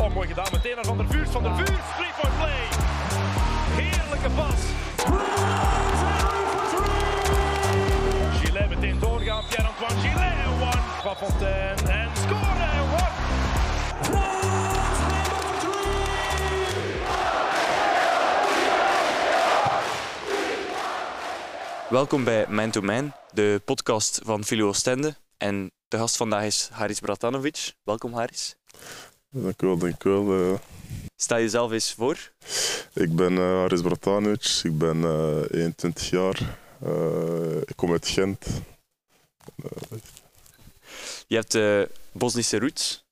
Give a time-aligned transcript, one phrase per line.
[0.00, 0.46] Oh, mooi gedaan.
[0.52, 1.30] Meteen naar Van der Vuurs.
[1.30, 2.68] Van der Vuurs, three point play.
[3.80, 4.60] Heerlijke pas.
[8.40, 9.44] Gillet meteen doorgaan.
[9.48, 10.46] Pierre-Antoine Gillet.
[10.60, 10.80] One.
[11.02, 11.92] Van Fontaine.
[11.92, 12.80] En scoren.
[12.80, 13.08] One.
[21.88, 25.16] Welkom bij Man to Man, de podcast van Filio Oostende.
[25.36, 27.72] En de gast vandaag is Haris Bratanovic.
[27.82, 28.54] Welkom Haris.
[29.30, 30.52] Dank u wel, dank u wel.
[30.52, 30.58] Eh,
[31.16, 32.30] Stel jezelf eens voor.
[32.94, 36.58] ik ben eh, Haris Bratanovic, ik ben eh 21 jaar.
[36.82, 38.46] Eh, ik kom uit Gent.
[41.26, 41.58] Je hebt
[42.12, 43.04] Bosnische roots.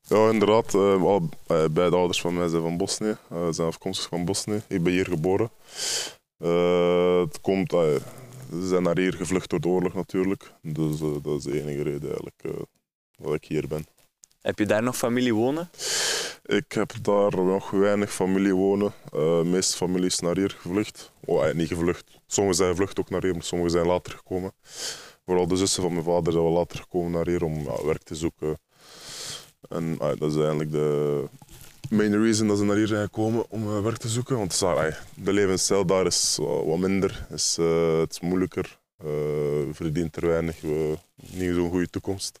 [0.00, 0.74] Ja, inderdaad.
[0.74, 3.16] al, beide ouders van mij zijn van Bosnië.
[3.30, 4.62] eh, zijn afkomstig van Bosnië.
[4.68, 5.50] Ik ben hier geboren.
[7.20, 10.52] Het komt, ze zijn naar hier gevlucht door de oorlog natuurlijk.
[10.62, 12.42] Dus dat is de enige reden eigenlijk
[13.18, 13.86] dat ik hier ben.
[14.40, 15.70] Heb je daar nog familie wonen?
[16.44, 18.92] Ik heb daar nog weinig familie wonen.
[19.04, 21.12] Eh, de meeste familie is naar hier gevlucht.
[21.24, 22.04] Oh, eh, niet gevlucht.
[22.26, 24.52] Sommigen zijn gevlucht ook naar hier, maar sommigen zijn later gekomen.
[25.24, 28.14] Vooral de zussen van mijn vader zijn wel later gekomen naar hier om werk te
[28.14, 28.58] zoeken.
[29.68, 31.24] En ah, dat is eigenlijk de
[31.90, 34.36] main reason dat ze naar hier zijn gekomen om eh, werk te zoeken.
[34.36, 34.58] Want
[35.14, 37.56] de levensstijl daar is wat minder, is,
[38.00, 38.78] het is moeilijker.
[39.72, 40.62] verdient er weinig,
[41.14, 42.40] niet zo'n goede toekomst.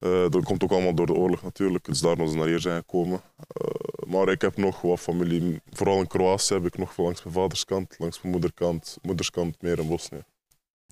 [0.00, 2.76] Eh, dat komt ook allemaal door de oorlog natuurlijk, dus daarom ze naar hier zijn
[2.76, 3.20] gekomen.
[3.36, 7.22] Eh, maar ik heb nog wat familie, vooral in Kroatië heb ik nog van langs
[7.22, 10.24] mijn vaderskant, langs mijn moederkant, moederskant meer in Bosnië.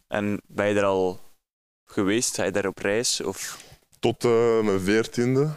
[0.06, 1.20] En ben je er al
[1.84, 2.34] geweest?
[2.34, 3.20] Ga je daar op reis?
[3.20, 3.64] Of...
[3.98, 5.50] Tot eh, mijn veertiende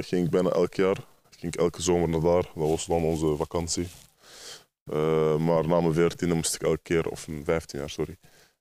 [0.00, 0.96] ging ik bijna elk jaar,
[1.30, 2.50] ging ik elke zomer naar daar.
[2.54, 3.88] Dat was dan onze vakantie.
[5.38, 8.16] Maar na mijn veertiende moest ik elke keer, of mijn vijftien jaar, sorry,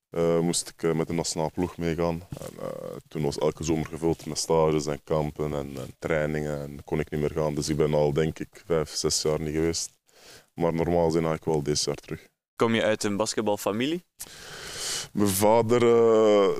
[0.09, 2.21] eh, moest ik eh, met de nationale ploeg meegaan.
[2.39, 6.83] En, eh, toen was elke zomer gevuld met stages en kampen en, en trainingen en
[6.83, 7.55] kon ik niet meer gaan.
[7.55, 9.91] Dus ik ben al denk ik vijf, zes jaar niet geweest.
[10.53, 12.27] Maar normaal zijn ik wel deze jaar terug.
[12.55, 14.03] Kom je uit een basketbalfamilie?
[15.11, 15.81] Mijn vader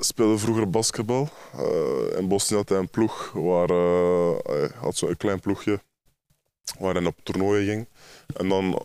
[0.04, 1.30] speelde vroeger basketbal.
[2.18, 5.82] In Bosnië had hij een ploeg waar hij had zo'n klein ploegje
[6.80, 7.88] waar hij op toernooien ging.
[8.36, 8.80] En dan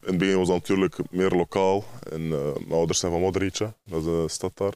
[0.00, 1.84] in het begin was dat natuurlijk meer lokaal.
[2.10, 4.74] En, eh, mijn ouders zijn van Modrica, dat is een stad daar.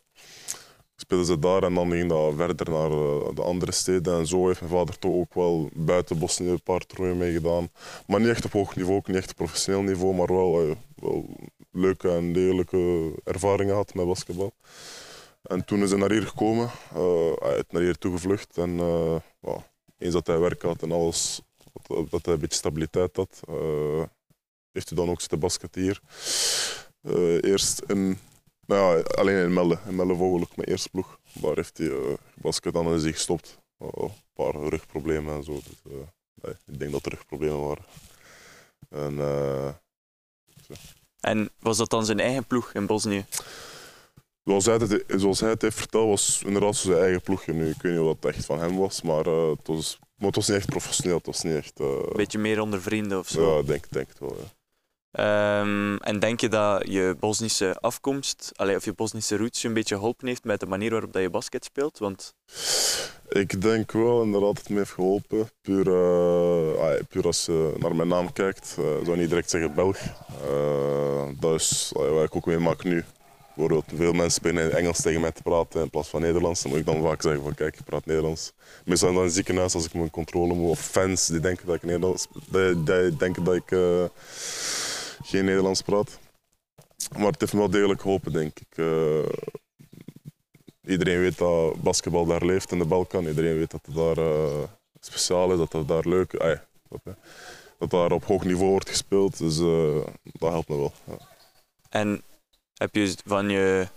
[0.96, 4.18] Speelden ze daar en dan ging dat verder naar eh, de andere steden.
[4.18, 7.68] En zo heeft mijn vader toch ook wel buiten Bosnië een paar toernooien meegedaan.
[8.06, 10.76] Maar niet echt op hoog niveau, ook niet echt op professioneel niveau, maar wel, eh,
[10.94, 11.26] wel
[11.70, 14.52] leuke en degelijke ervaringen had met basketbal.
[15.42, 16.70] En toen is hij naar hier gekomen,
[17.38, 18.58] hij is naar hier toegevlucht.
[18.58, 18.76] En
[19.40, 19.66] ja,
[19.98, 21.42] eens dat hij werk had en alles,
[21.82, 23.40] dat, dat hij een beetje stabiliteit had,
[24.72, 26.00] heeft hij dan ook zitten basketten hier.
[27.02, 28.18] Eh, eerst in,
[28.66, 31.18] nou ja, alleen in Melle, in Melle Vogeluk, mijn eerste ploeg.
[31.32, 33.58] Daar heeft hij uh, gebasket en dan is hij gestopt.
[33.78, 35.52] Oh, een paar rugproblemen en zo.
[35.52, 35.98] Dus, eh,
[36.42, 37.84] nee, ik denk dat er rugproblemen waren.
[38.88, 39.68] En, eh,
[41.20, 43.24] En was dat dan zijn eigen ploeg in Bosnië?
[44.44, 47.70] Zoals hij, het, zoals hij het heeft verteld, was inderdaad zijn eigen ploegje nu.
[47.70, 50.36] Ik weet niet of dat echt van hem was, maar, eh, het, was, maar het
[50.36, 51.16] was niet echt professioneel.
[51.16, 51.80] Het was niet echt...
[51.80, 53.54] eh, Een beetje meer onder vrienden of zo?
[53.54, 54.36] ja, ik denk, denk het wel.
[54.38, 54.44] Ja.
[55.12, 59.74] Ehm, en denk je dat je Bosnische afkomst, allee, of je Bosnische roots, je een
[59.74, 61.98] beetje geholpen heeft met de manier waarop dat je basket speelt?
[61.98, 62.34] Want
[63.28, 65.50] Ik denk wel inderdaad dat het me heeft geholpen.
[65.62, 65.86] Puur,
[66.78, 69.98] ah, puur als je naar mijn naam kijkt, eh, zou niet direct zeggen Belg.
[70.48, 71.40] Ah,
[71.92, 73.04] wat ik ook meemaak nu.
[73.54, 76.62] Bijvoorbeeld, veel mensen beginnen Engels tegen mij te praten in plaats van Nederlands.
[76.62, 78.52] Dan moet ik dan vaak zeggen van kijk, ik praat Nederlands.
[78.84, 80.70] Meestal dan in het ziekenhuis als ik mijn controle moet.
[80.70, 83.70] Of fans die denken dat ik Nederlands, die, denken dat ik
[85.22, 86.18] geen Nederlands praat.
[87.16, 88.78] Maar het heeft me wel degelijk geholpen, denk ik.
[88.78, 89.28] Eh,
[90.86, 93.26] iedereen weet dat basketbal daar leeft in de Balkan.
[93.26, 94.62] Iedereen weet dat het daar eh,
[95.00, 96.58] speciaal is, dat het daar leuk is.
[97.78, 99.38] Dat daar op hoog niveau wordt gespeeld.
[99.38, 100.92] Dus eh, dat helpt me wel.
[101.04, 101.16] Ja.
[101.88, 102.22] En
[102.74, 103.88] heb je van je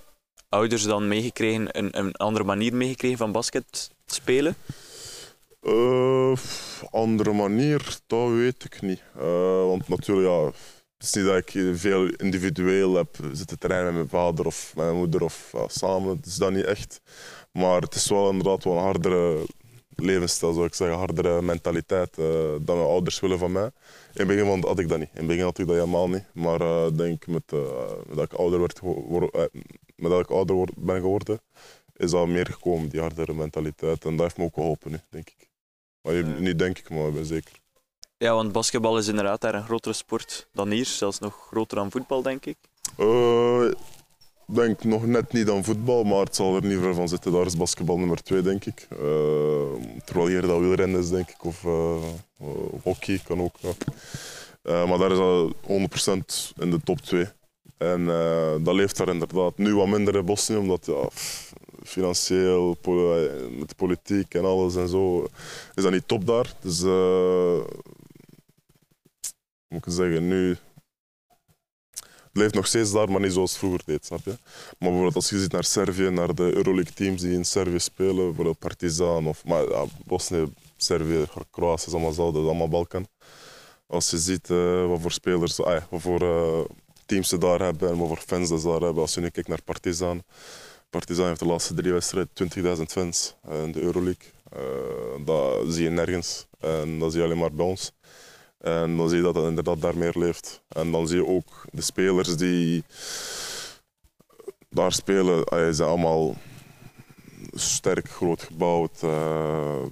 [0.50, 4.56] ouders dan meegekregen, een, een andere manier meegekregen van basket spelen?
[5.62, 6.34] Eh,
[6.92, 9.02] andere manier, dat weet ik niet.
[9.68, 10.52] Want natuurlijk, ja,
[10.98, 14.96] het is niet dat ik veel individueel heb zitten trainen met mijn vader of mijn
[14.96, 16.16] moeder of ja, samen.
[16.16, 17.02] Het is dat niet echt.
[17.52, 19.46] Maar het is wel inderdaad wel een hardere
[19.96, 20.98] levensstijl, zou ik zeggen.
[20.98, 22.26] Hardere mentaliteit uh,
[22.62, 23.66] dan mijn ouders willen van mij.
[23.66, 23.72] In
[24.14, 25.10] het begin had ik dat niet.
[25.14, 26.24] In het begin had ik dat helemaal niet.
[26.34, 27.60] Maar uh, denk met, uh,
[28.14, 28.82] dat ik ouder, werd,
[29.96, 31.42] met dat ik ouder word, ben geworden,
[31.96, 34.06] is dat meer gekomen, die hardere mentaliteit.
[34.06, 35.50] En dat heeft me ook geholpen nu, denk ik.
[36.02, 37.64] Maar niet denk ik, maar ik ben zeker.
[38.26, 40.86] Ja, want basketbal is inderdaad daar een grotere sport dan hier.
[40.86, 42.58] Zelfs nog groter dan voetbal, denk ik.
[42.98, 43.72] Uh,
[44.46, 47.32] denk nog net niet aan voetbal, maar het zal er niet ver van zitten.
[47.32, 48.88] Daar is basketbal nummer twee, denk ik.
[48.92, 49.00] Uh,
[50.06, 51.96] terwijl hier dat wielrennen is, denk ik, of uh,
[52.84, 53.56] hockey kan ook.
[54.64, 55.56] Maar daar is al 100%
[56.58, 57.28] in de top 2.
[57.78, 58.06] En
[58.64, 61.10] dat leeft daar inderdaad nu wat minder in Bosnië, omdat ja,
[61.84, 62.78] financieel,
[63.60, 65.28] met de politiek en alles en zo,
[65.76, 66.54] is dat niet top daar.
[66.62, 66.84] Dus,
[69.86, 70.58] ik zeggen, nu
[72.36, 74.38] het leeft nog steeds daar, maar niet zoals vroeger deed, snap je?
[74.52, 78.26] Maar bijvoorbeeld als je ziet naar Servië, naar de Euroleague teams die in Servië spelen,
[78.26, 83.08] bijvoorbeeld Partizan of maar, ja, Bosnië, Servië, Kroatië allemaal is allemaal Balkan.
[83.88, 86.60] Als je ziet uh, wat voor spelers, ah, wat voor uh,
[87.06, 89.02] teams ze daar hebben en wat voor fans ze daar hebben.
[89.02, 90.24] Als je nu kijkt naar Partizan,
[90.90, 94.32] Partizan heeft de laatste drie wedstrijden 20.000 fans in de Euroleague.
[95.26, 97.92] Dat zie je nergens en dat zie je alleen maar bij ons.
[98.66, 100.62] En dan zie je dat het inderdaad daar meer leeft.
[100.68, 102.84] En dan zie je ook de spelers die
[104.70, 106.36] daar spelen, ze zijn allemaal
[107.54, 109.02] sterk, groot gebouwd.
[109.04, 109.84] Uh,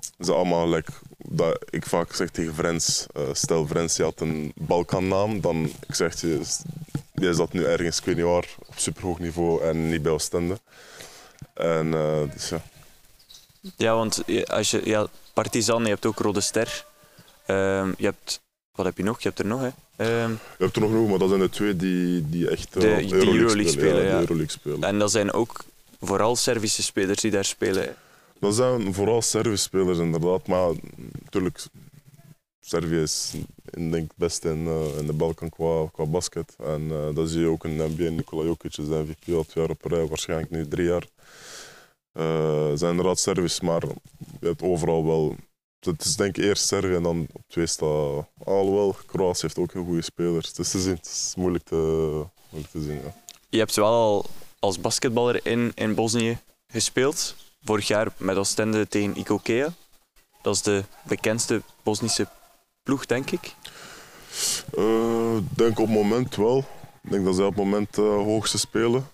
[0.00, 4.52] ze zijn allemaal, like, dat ik vaak zeg tegen Frens, uh, stel Frens, had een
[4.54, 6.40] Balkannaam, dan ik zeg je,
[7.14, 10.60] die zat nu ergens, ik weet niet waar, op superhoog niveau en niet bij Oostende.
[11.54, 12.62] En uh, dus ja.
[13.76, 16.86] Ja, want als je, ja, Partizan, je hebt ook Rode Ster.
[17.50, 18.40] Um, je hebt,
[18.72, 19.20] wat heb je nog?
[19.20, 19.66] Je hebt er nog, hè?
[20.22, 22.80] Um, je hebt er nog genoeg, maar dat zijn de twee die, die echt de,
[22.80, 23.72] Euroleague, Euroleague spelen.
[23.72, 24.18] spelen, ja, ja.
[24.18, 24.82] Euroleague spelen.
[24.82, 25.64] En dat zijn ook
[26.00, 27.96] vooral Servische spelers die daar spelen.
[28.40, 30.46] Dat zijn vooral Servische spelers, inderdaad.
[30.46, 30.72] Maar
[31.22, 31.64] natuurlijk,
[32.60, 33.32] Servië is
[33.90, 36.56] denk best in, uh, in de Balkan qua, qua basket.
[36.58, 38.10] En uh, dat zie je ook in de NBA.
[38.10, 41.06] Nikola Jokic is MVP al twee jaar op rij, waarschijnlijk nu drie jaar.
[42.12, 43.82] Uh, zijn inderdaad Servisch, maar
[44.40, 45.36] je hebt overal wel
[45.80, 48.24] het is denk ik eerst Servië en dan op twee staat.
[48.44, 50.48] Alhoewel, Kroatië heeft ook heel goede spelers.
[50.48, 51.74] Het is te zien, het is moeilijk te,
[52.50, 53.00] moeilijk te zien.
[53.04, 53.14] Ja.
[53.48, 54.26] Je hebt wel al
[54.58, 57.34] als basketballer in, in Bosnië gespeeld.
[57.64, 59.74] Vorig jaar met Oostende tegen Ikokea.
[60.42, 62.28] Dat is de bekendste Bosnische
[62.82, 63.54] ploeg, denk ik.
[64.72, 66.58] Ik uh, denk op het moment wel.
[67.02, 69.08] Ik denk dat zij op het moment uh, hoogste spelen.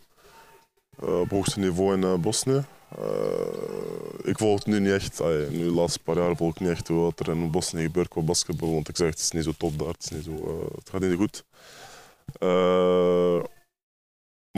[1.05, 2.65] Uh, op hoogste niveau in Bosnië.
[2.99, 5.21] Uh, ik volg het nu niet echt.
[5.51, 8.21] Nu de laatste paar jaar volg ik niet echt wat er in Bosnië gebeurt qua
[8.21, 8.73] basketbal.
[8.73, 9.89] Want ik zeg, het is niet zo top daar.
[9.89, 11.45] Het, is niet zo, uh, het gaat niet goed.
[12.39, 13.43] Uh,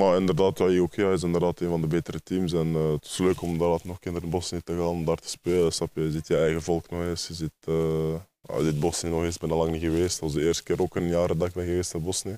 [0.00, 2.52] maar inderdaad, ja, IOKA is inderdaad een van de betere teams.
[2.52, 5.28] En het is leuk om daar nog kinderen in Bosnië te gaan, om daar te
[5.28, 5.72] spelen.
[5.72, 6.02] Snap je?
[6.02, 7.28] je ziet je eigen volk nog eens.
[7.28, 9.38] Je ziet, je ziet Bosnië nog eens.
[9.38, 10.20] Ben al lang niet geweest.
[10.20, 12.36] Dat was de eerste keer ook een jaar dat ik ben geweest in Bosnië.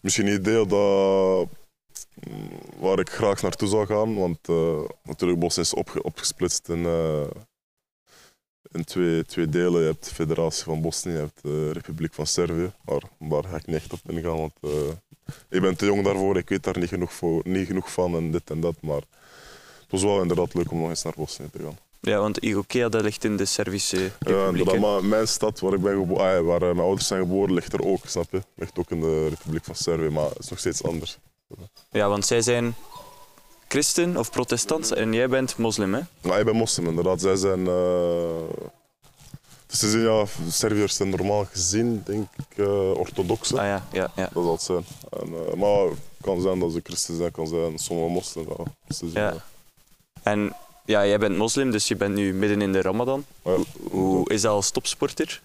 [0.00, 1.48] Misschien een idee dat
[2.78, 4.14] waar ik graag naartoe zou gaan.
[4.14, 7.26] Want uh, natuurlijk, Bosnië is opge opgesplitst in, uh,
[8.72, 9.80] in twee, twee delen.
[9.80, 12.72] Je hebt de Federatie van Bosnië, je hebt de Republiek van Servië.
[13.18, 14.70] Maar daar ga ik niet echt op ingaan, want uh,
[15.48, 16.36] ik ben te jong daarvoor.
[16.36, 18.74] Ik weet daar niet genoeg, voor, niet genoeg van en dit en dat.
[18.80, 19.02] Maar
[19.80, 21.78] het was wel inderdaad leuk om nog eens naar Bosnië te gaan.
[22.02, 24.70] Ja, want Igokea dat ligt in de Servische Republiek.
[24.70, 27.72] Ja, maar mijn stad waar, ik ben geboren, ah, waar mijn ouders zijn geboren, ligt
[27.72, 28.42] er ook, snap je?
[28.54, 31.18] Ligt ook in de Republiek van Servië, maar het is nog steeds anders.
[31.90, 32.74] Ja, want zij zijn
[33.68, 36.00] christen of protestant en jij bent moslim, hè?
[36.20, 37.20] Ja, ik ben moslim, inderdaad.
[37.20, 37.60] Zij zijn...
[37.60, 38.64] Uh...
[39.66, 43.60] Dus ze zijn, ja, Serviërs zijn normaal gezien, denk ik, uh, orthodoxe.
[43.60, 44.30] Ah ja, ja, ja.
[44.32, 44.84] Dat zal het zijn.
[45.10, 48.48] En, uh, maar het kan zijn dat ze christen zijn, kan zijn sommige moslims.
[48.48, 48.64] Ja.
[48.86, 49.34] Dus ja.
[50.22, 53.24] En ja, jij bent moslim, dus je bent nu midden in de ramadan.
[53.44, 53.56] Ja.
[53.90, 55.42] Hoe is dat als topsporter?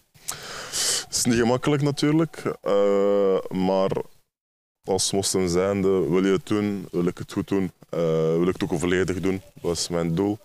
[1.05, 2.43] Het is niet gemakkelijk natuurlijk,
[3.49, 3.91] maar
[4.85, 7.99] als moslim zijnde wil je het doen, wil ik het goed doen, uh,
[8.37, 9.41] wil ik het ook volledig doen.
[9.61, 10.37] Dat is mijn doel.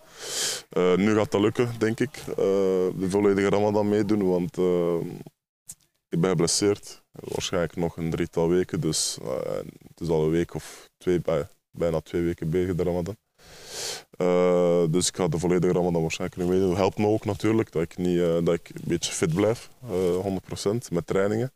[0.77, 2.23] Uh, nu gaat dat lukken, denk ik.
[2.27, 4.57] Uh, de volledige Ramadan meedoen, want
[6.09, 7.01] ik ben geblesseerd.
[7.11, 9.17] Waarschijnlijk nog een drietal weken, dus
[9.87, 11.21] het is al een week of twee,
[11.71, 13.17] bijna twee weken bezig de Ramadan.
[14.91, 16.69] dus ik ga de volledige Ramadan waarschijnlijk niet meedoen.
[16.69, 19.91] Dat helpt me ook natuurlijk dat ik, niet, dat ik een beetje fit blijf, 100%
[20.91, 21.51] met trainingen.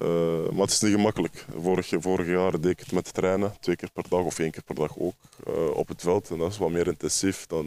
[0.00, 1.46] Uh, maar het is niet gemakkelijk.
[1.56, 4.62] Vorig, vorig jaar deed ik het met trainen, twee keer per dag of één keer
[4.62, 5.14] per dag ook
[5.48, 6.30] uh, op het veld.
[6.30, 7.46] En dat is wat meer intensief.
[7.46, 7.66] Dan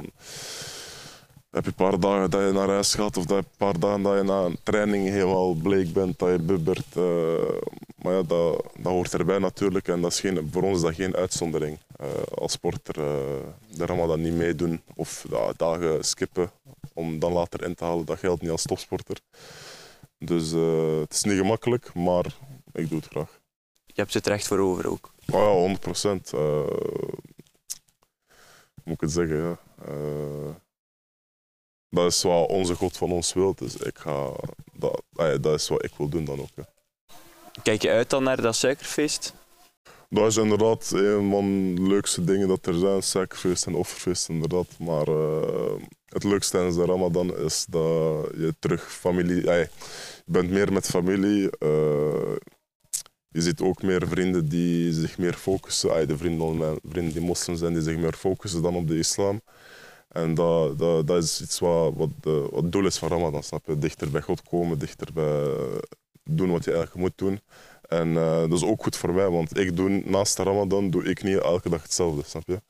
[1.50, 4.02] heb je een paar dagen dat je naar huis gaat of dat een paar dagen
[4.02, 6.96] dat je na een training helemaal bleek bent, dat je bubbert.
[6.98, 7.04] Uh,
[7.96, 10.96] maar ja, dat, dat hoort erbij natuurlijk en dat is geen, voor ons is dat
[10.96, 11.80] geen uitzondering.
[12.36, 12.96] als sporter
[13.68, 15.26] daar gaan we dat niet meedoen of
[15.58, 16.52] dagen skippen
[16.94, 18.06] om dan later in te halen.
[18.06, 19.18] Dat geldt niet als topsporter.
[20.18, 22.26] Dus uh, het is niet gemakkelijk, maar
[22.72, 23.40] ik doe het graag.
[23.86, 25.14] Je hebt het recht voor over ook.
[25.32, 26.32] Oh ja, 100 procent.
[26.34, 26.68] Uh,
[28.84, 29.60] moet ik het zeggen, ja.
[29.90, 30.56] Uh,
[31.90, 34.32] dat is wat onze God van ons wil, dus ik ga,
[34.74, 35.02] dat,
[35.42, 36.66] dat is wat ik wil doen dan ook.
[37.64, 39.34] Kijk je uit dan naar dat suikerfeest?
[40.10, 43.04] Dat is inderdaad een van de leukste dingen dat er zijn.
[43.04, 44.68] Suikerfeest en offerfeest, inderdaad.
[44.80, 45.74] Maar eh,
[46.06, 49.44] het leukste tijdens de Ramadan is dat je terug familie.
[49.44, 49.70] je
[50.26, 51.50] bent meer met familie.
[51.50, 52.36] eh,
[53.28, 56.08] je ziet ook meer vrienden die zich meer focussen.
[56.08, 59.42] de vrienden, vrienden die moslim zijn, die zich meer focussen dan op de islam.
[60.08, 63.44] En dat, dat, dat is iets wat, wat, de, wat het doel is van Ramadan,
[63.44, 63.78] snap je?
[63.78, 65.48] Dichter bij God komen, dichter bij
[66.24, 67.40] doen wat je eigenlijk moet doen.
[67.88, 71.04] En eh, dat is ook goed voor mij, want ik doe naast de Ramadan doe
[71.04, 72.62] ik niet elke dag hetzelfde, snap je?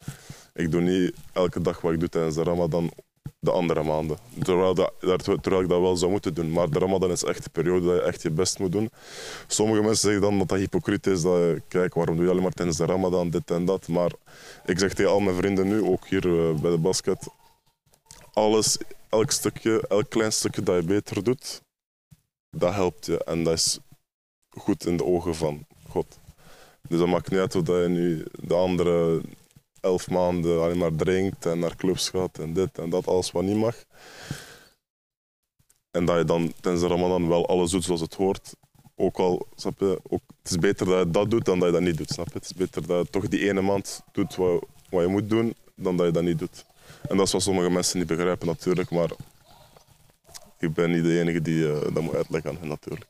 [0.54, 2.92] Ik doe niet elke dag wat ik doe tijdens de Ramadan
[3.40, 4.18] de andere maanden.
[4.44, 6.52] Terwijl, dat, terwijl ik dat wel zou moeten doen.
[6.52, 8.90] Maar de Ramadan is echt de periode dat je echt je best moet doen.
[9.48, 11.22] Sommige mensen zeggen dan dat dat hypocriet is.
[11.22, 13.88] Dat, je, kijk, waarom doe je alleen maar tijdens de Ramadan dit en dat?
[13.88, 14.12] Maar
[14.66, 17.28] ik zeg tegen al mijn vrienden nu, ook hier eh, bij de basket,
[18.34, 18.78] alles,
[19.10, 21.62] elk stukje, elk klein stukje dat je beter doet,
[22.50, 23.24] dat helpt je.
[23.24, 23.80] En dat is
[24.50, 26.20] goed in de ogen van God.
[26.88, 29.22] Dus dat maakt niet uit dat je nu de andere
[29.86, 33.44] elf maanden alleen maar drinkt en naar clubs gaat en dit en dat, alles wat
[33.44, 33.76] niet mag.
[35.92, 38.56] En dat je dan tijdens de Ramadan wel alles doet zoals het hoort.
[38.96, 41.74] Ook al, snap je, ook, het is beter dat je dat doet dan dat je
[41.74, 42.34] dat niet doet, snap je?
[42.34, 45.56] Het is beter dat je toch die ene maand doet wat, wat je moet doen,
[45.76, 46.66] dan dat je dat niet doet.
[47.08, 49.10] En dat is wat sommige mensen niet begrijpen natuurlijk, maar
[50.60, 53.06] ik ben niet de enige die eh, dat moet uitleggen aan hen natuurlijk.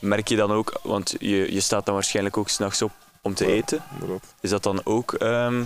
[0.00, 2.92] Merk je dan ook, want je, je staat dan waarschijnlijk ook s'nachts op
[3.22, 3.50] om te Ja.
[3.52, 3.82] eten.
[3.92, 4.34] Inderdaad.
[4.40, 5.64] Is dat dan ook, ehm,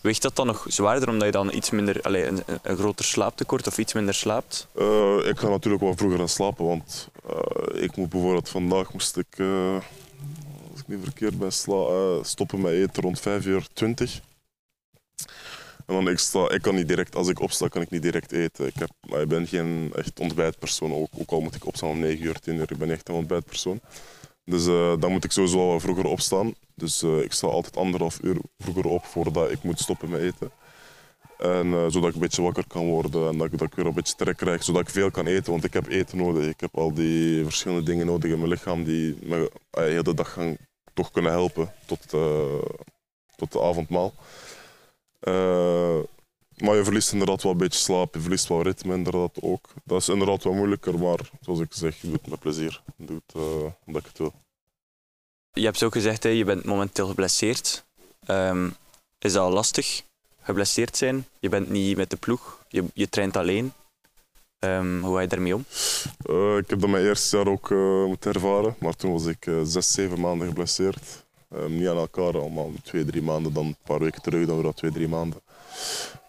[0.00, 3.66] weegt dat dan nog zwaarder omdat je dan iets minder, allee, een, een- groter slaaptekort
[3.66, 4.66] of iets minder slaapt?
[4.74, 9.16] Eh, ik ga natuurlijk wel vroeger gaan slapen, want eh, ik moet bijvoorbeeld vandaag moest
[9.16, 9.74] ik, eh,
[10.70, 14.20] als ik niet verkeerd ben, sla, stoppen met eten rond 5 uur 20.
[15.86, 18.32] En dan ik, sta, ik kan niet direct, als ik opsta, kan ik niet direct
[18.32, 18.66] eten.
[18.66, 21.98] Ik, heb, maar ik ben geen echt ontbijtpersoon, ook, ook al moet ik opstaan om
[21.98, 23.80] 9 uur, 10 uur, ik ben echt een ontbijtpersoon.
[24.48, 26.54] Dus eh, dan moet ik sowieso vroeger opstaan.
[26.74, 30.50] Dus eh, ik sta altijd anderhalf uur vroeger op voordat ik moet stoppen met eten.
[31.38, 33.86] En, eh, zodat ik een beetje wakker kan worden en dat ik, dat ik weer
[33.86, 35.52] een beetje trek krijg, zodat ik veel kan eten.
[35.52, 36.48] Want ik heb eten nodig.
[36.48, 39.50] Ik heb al die verschillende dingen nodig in mijn lichaam die me
[40.02, 40.56] de dag gaan
[40.94, 42.08] toch kunnen helpen tot,
[43.36, 44.14] tot de avondmaal.
[46.58, 49.68] Maar je verliest inderdaad wel een beetje slaap, je verliest wel ritme inderdaad ook.
[49.84, 52.82] Dat is inderdaad wat moeilijker, maar zoals ik zeg, je doet het met plezier.
[52.96, 54.32] Je doet het eh, omdat ik het wil.
[55.52, 57.84] Je hebt ook gezegd, hè, je bent momenteel geblesseerd.
[58.24, 58.68] Ehm,
[59.18, 60.02] is dat lastig,
[60.40, 61.26] geblesseerd zijn?
[61.38, 63.72] Je bent niet met de ploeg, je, je traint alleen.
[64.58, 65.64] Ehm, hoe ga je daarmee om?
[66.22, 69.50] Eh, ik heb dat mijn eerste jaar ook eh, moeten ervaren, maar toen was ik
[69.64, 71.26] zes, zeven maanden geblesseerd.
[71.48, 74.72] Eh, niet aan elkaar, allemaal twee, drie maanden, dan een paar weken terug, dan weer
[74.72, 75.40] twee, drie maanden.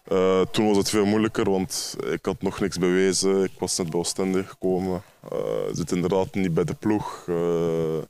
[0.04, 3.42] Eh, toen was het veel moeilijker, want ik had nog niks bewezen.
[3.42, 5.02] Ik was net bij Oostende gekomen.
[5.30, 7.24] Je zit inderdaad niet bij de ploeg.
[7.28, 8.02] Eh,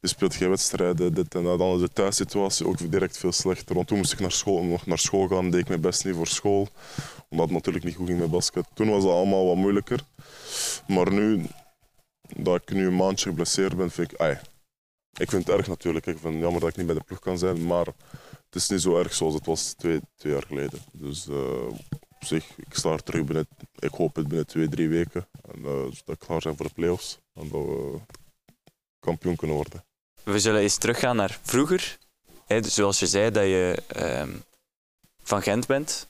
[0.00, 1.58] je speelt geen wedstrijden, dit en dat.
[1.58, 3.74] Dan is de thuissituatie ook direct veel slechter.
[3.74, 6.14] Want toen moest ik naar school, nog naar school gaan, deed ik mijn best niet
[6.14, 6.68] voor school.
[7.28, 8.66] Omdat het natuurlijk niet goed ging met basket.
[8.74, 10.00] Toen was het allemaal wat moeilijker.
[10.86, 11.46] Maar nu,
[12.36, 14.20] dat ik nu een maandje geblesseerd ben, vind ik...
[14.20, 14.38] ai,
[15.18, 16.06] ik vind het erg natuurlijk.
[16.06, 17.66] Ik vind het jammer dat ik niet bij de ploeg kan zijn.
[17.66, 17.86] Maar
[18.56, 20.80] het is niet zo erg zoals het was twee, twee jaar geleden.
[20.92, 21.66] Dus eh,
[22.14, 23.48] op zich, ik sta er terug binnen...
[23.78, 25.26] Ik hoop het binnen twee, drie weken.
[25.52, 27.18] En, eh, zodat we klaar zijn voor de play-offs.
[27.34, 27.98] En dat we
[29.00, 29.84] kampioen kunnen worden.
[30.22, 31.98] We zullen eens teruggaan naar vroeger.
[32.46, 34.30] Dus zoals je zei, dat je ehm,
[35.22, 36.08] van Gent bent.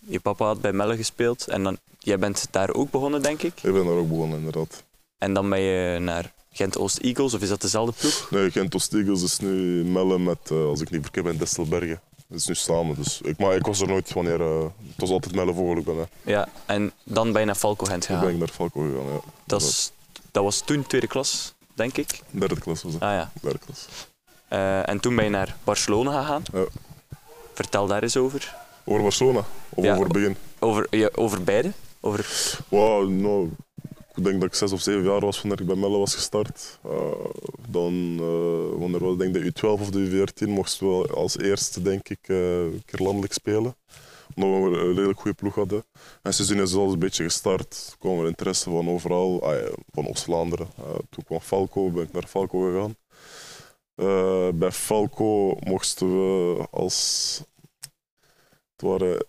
[0.00, 1.48] Je papa had bij Melle gespeeld.
[1.48, 3.62] En dan, jij bent daar ook begonnen, denk ik.
[3.62, 4.84] Ik ben daar ook begonnen, inderdaad.
[5.18, 8.30] En dan ben je naar Gent Oost Eagles, of is dat dezelfde ploeg?
[8.30, 12.00] Nee, Gent Ostigels is nu Melle met, eh, als ik niet verkeerd ben, Destelbergen.
[12.28, 12.94] Dat is nu samen.
[12.96, 14.40] Dus ik, maar ik was er nooit wanneer...
[14.40, 16.06] eh, het was altijd Melle Vogel bij mij.
[16.22, 18.34] Ja, en dan ben je naar Falco Gent Toen ben gegaan.
[18.34, 19.20] ik naar Falco gegaan, ja.
[19.44, 19.92] Dat, is,
[20.30, 22.20] dat was toen tweede klas, denk ik.
[22.30, 23.02] Derde klas was het.
[23.02, 23.32] Ah ja.
[23.40, 23.86] Derde klas.
[24.48, 26.42] Eh, en toen ben je naar Barcelona gegaan.
[26.52, 26.64] Ja.
[27.54, 28.54] Vertel daar eens over.
[28.84, 29.44] Over Barcelona?
[29.68, 29.90] Of Ja.
[29.92, 30.36] over het begin?
[30.58, 31.72] Over, ja, over beide?
[32.00, 32.26] Over...
[32.68, 33.50] Wow, nou,
[34.16, 36.78] ik denk dat ik zes of zeven jaar was wanneer ik bij Melle was gestart.
[36.82, 36.90] Eh,
[37.68, 42.08] dan, eh wanneer ik denk de U12 of de U14, mochten we als eerste denk
[42.08, 43.76] ik eh, een keer landelijk spelen.
[44.34, 45.84] Omdat we een redelijk goede ploeg hadden.
[46.22, 47.96] En sindsdien is het al een beetje gestart.
[47.98, 50.68] Kwam er interesse van overal, ah, van Oost-Vlaanderen.
[51.10, 52.96] Toen kwam Falco, ben ik naar Falco gegaan.
[54.58, 57.42] Bij Falco mochten we als...
[58.76, 59.26] Het waren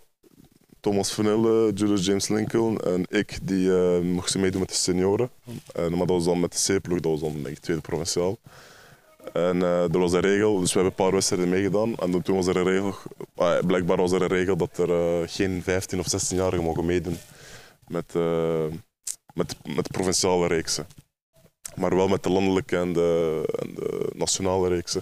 [0.87, 5.29] Thomas Vanille, Julius James Lincoln en ik die eh, mochten meedoen met de senioren.
[5.73, 8.37] En, maar dat was dan met de C-ploeg, dat was dan denk ik tweede provinciaal.
[9.33, 11.95] En eh er was een regel, dus we hebben een paar wedstrijden meegedaan.
[11.95, 12.95] En toen was er een regel,
[13.35, 17.17] ah, blijkbaar was er een regel dat er eh, geen 15 of 16-jarigen mogen meedoen
[17.87, 18.65] met, eh,
[19.33, 20.87] met, met provinciale reeksen.
[21.75, 25.01] maar wel met de landelijke en de, en de nationale reeksen.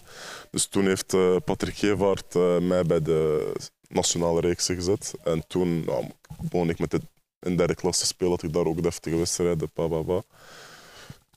[0.52, 3.52] Dus toen heeft uh, Patrick Gevaert uh, mij bij de
[3.88, 5.14] nationale reeksen gezet.
[5.24, 7.02] En toen nou, ik met de,
[7.40, 10.22] in derde klasse spelen, had ik daar ook deftige wedstrijden, pa, pa.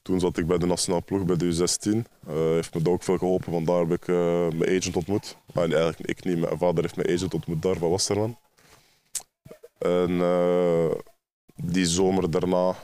[0.03, 1.91] Toen zat ik bij de nationale ploeg, bij de U16.
[1.93, 4.07] Uh, heeft me daar ook veel geholpen, want daar heb ik
[4.57, 5.37] mijn agent ontmoet.
[5.55, 8.39] Ah, eigenlijk ik niet, mijn vader heeft mijn agent ontmoet daar van Wasserman.
[9.79, 10.21] En
[11.55, 12.77] die zomer daarna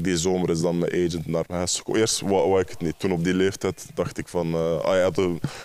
[0.00, 2.00] Die zomer is dan mijn agent naar huis gekomen.
[2.00, 2.98] Eerst wou, ik het niet.
[2.98, 4.54] Toen op die leeftijd dacht ik van...
[4.54, 5.20] Uh, ah, had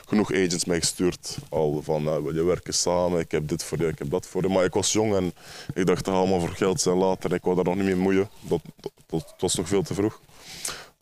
[0.05, 1.37] genoeg agents mij gestuurd.
[1.49, 4.41] Al van, uh, je werken samen, ik heb dit voor je, ik heb dat voor
[4.41, 4.49] je.
[4.49, 5.33] Maar ik was jong en
[5.73, 7.33] ik dacht dat allemaal voor geld zijn later.
[7.33, 8.29] Ik wou daar nog niet mee moeien.
[8.41, 10.19] Dat, dat, dat, was nog veel te vroeg.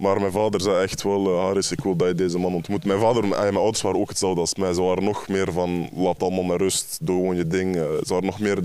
[0.01, 2.85] Maar mijn vader zei echt wel, uh, Harris, ik wil dat je deze man ontmoet.
[2.85, 4.73] Mijn vader mijn ouders waren ook hetzelfde als mij.
[4.73, 7.75] Ze waren nog meer van, laat allemaal met rust, doe gewoon je ding.
[7.75, 8.59] ze waren nog meer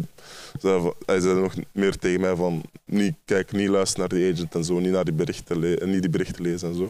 [1.07, 4.64] hij zei nog meer tegen mij van niet, kijk, niet luisteren naar die agent en
[4.64, 6.88] zo, niet, naar die berichten, niet die berichten lezen en zo.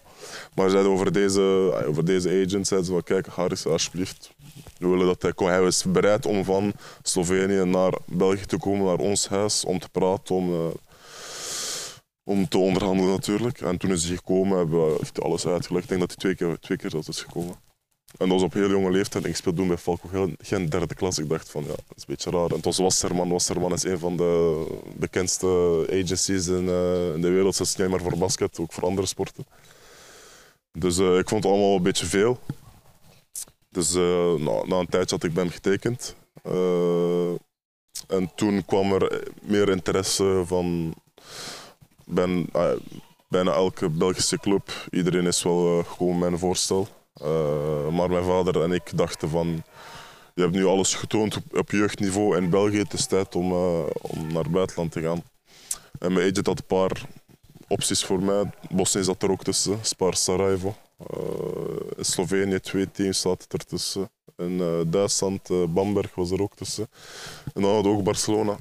[0.55, 1.41] Maar zei over deze,
[1.87, 4.31] over deze agent, zei ze van kijk Harris, alsjeblieft,
[4.79, 5.51] we willen dat hij komt.
[5.51, 6.73] Hij was bereid om van
[7.03, 10.73] Slovenië naar België te komen, naar ons huis, om te praten, om,
[12.29, 13.61] om te onderhandelen natuurlijk.
[13.61, 15.83] En toen is hij gekomen, hebben we, alles uitgelegd.
[15.83, 17.55] Ik denk dat hij twee keer, twee keer dat is gekomen.
[18.19, 19.25] En dat was op heel jonge leeftijd.
[19.25, 21.19] Ik speelde toen bij Falco geen derde klas.
[21.19, 22.49] Ik dacht van ja, dat is een beetje raar.
[22.49, 23.29] En het was Wasserman.
[23.29, 24.67] Wasserman is een van de
[24.97, 25.47] bekendste
[25.91, 27.55] agencies in, uh, in de wereld.
[27.55, 29.47] Zelfs niet maar voor basket, ook voor andere sporten.
[30.73, 32.39] Dus uh, ik vond het allemaal een beetje veel.
[33.69, 36.17] Dus nou, na een tijdje had ik bij hem getekend.
[38.09, 40.95] en toen kwam er meer interesse van
[42.07, 42.49] ben,
[43.29, 44.89] bijna elke Belgische club.
[44.91, 46.89] Iedereen is wel gewoon mijn voorstel.
[47.23, 49.63] Uh, maar mijn vader en ik dachten van,
[50.35, 52.79] je hebt nu alles getoond op, jeugdniveau in België.
[52.79, 53.53] Het is tijd om,
[54.01, 55.23] om naar het buitenland te gaan.
[55.99, 57.09] En mijn agent had een paar
[57.69, 58.51] opties voor mij.
[58.71, 60.75] Bosnië zat er ook tussen, Spar Sarajevo.
[61.99, 64.11] Slovenië twee teams zaten er tussen.
[64.37, 66.89] In Duitsland, Bamberg was er ook tussen.
[67.55, 68.57] En dan hadden we ook Barcelona.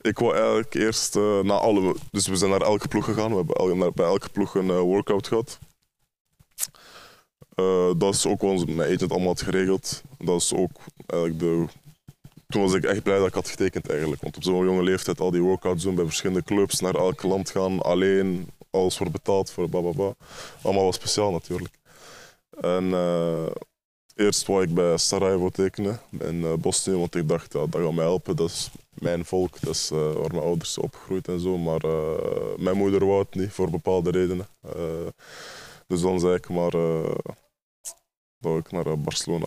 [0.00, 1.94] Ik wou eigenlijk eerst na alle...
[2.10, 3.30] Dus we zijn naar elke ploeg gegaan.
[3.30, 5.58] We hebben bij elke ploeg een workout gehad.
[7.54, 10.02] Uh, dat is ook wat mijn agent allemaal had geregeld.
[10.18, 10.70] Dat is ook
[11.06, 11.66] eigenlijk de...
[12.46, 14.22] Toen was ik echt blij dat ik had getekend eigenlijk.
[14.22, 17.50] Want op zo'n jonge leeftijd al die workouts doen bij verschillende clubs, naar elk land
[17.50, 20.14] gaan, alleen, alles voor betaald, voor bababa.
[20.62, 21.74] Allemaal wat speciaal natuurlijk.
[22.60, 22.90] En
[24.18, 27.94] eerst wou ik bij Sarajevo tekenen, in uh, Bosnië, want ik dacht ja, dat gaat
[27.94, 28.36] mij helpen.
[28.36, 31.58] Dat is mijn volk, dat is waar mijn ouders opgegroeid en zo.
[31.58, 31.80] Maar
[32.56, 34.46] mijn moeder wou het niet, voor bepaalde redenen.
[35.86, 36.74] dus dan zei ik maar
[38.40, 39.46] dat ik naar eh, Barcelona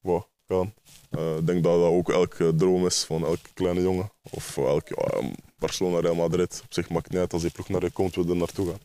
[0.00, 0.74] wou gaan.
[1.10, 4.10] Eh, ik denk dat dat ook elke droom is van elke kleine jongen.
[4.30, 6.60] Of elke, ja, Barcelona, Real Madrid.
[6.64, 8.80] Op zich maakt niet uit als die ploeg naar je komt, wil er naartoe gaan.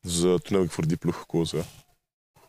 [0.00, 1.64] Dus toen heb ik voor die ploeg gekozen.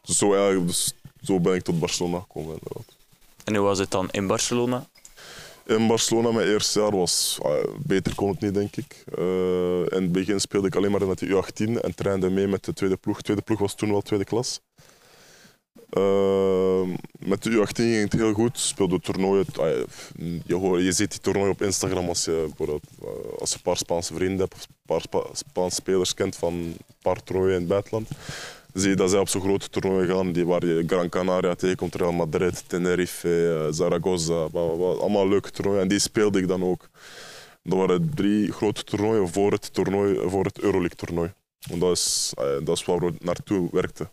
[0.01, 2.53] Dus zo, eigenlijk, dus zo ben ik tot Barcelona gekomen.
[2.53, 2.95] Inderdaad.
[3.43, 4.87] En hoe was het dan in Barcelona?
[5.65, 9.03] In Barcelona, mijn eerste jaar was uh, beter kon het niet, denk ik.
[9.19, 12.65] Uh, in het begin speelde ik alleen maar met de U18 en trainde mee met
[12.65, 13.17] de tweede ploeg.
[13.17, 14.59] De tweede ploeg was toen wel tweede klas.
[15.97, 16.81] Uh,
[17.19, 18.59] met de U18 ging het heel goed.
[18.59, 19.45] Speelde toernooien.
[20.45, 22.69] Je, hoort, je ziet die toernooien op Instagram als je, eh,
[23.39, 26.77] als je een paar Spaanse vrienden hebt of een paar Spaanse spelers kent van een
[27.01, 28.07] paar toernooien in het buitenland.
[28.73, 32.11] Zie dat zij op zo'n grote toernooien gaan, die waar je Gran Canaria tegenkomt, Real
[32.11, 35.81] Madrid, Tenerife, eh, Zaragoza, allemaal leuke toernooien.
[35.81, 36.89] En die speelde ik dan ook.
[37.63, 41.33] Dat waren drie grote toernooien voor het, toernooi, voor het Euroleague toernooi.
[41.71, 44.09] En dat is, eh, dat is waar we naartoe werkten.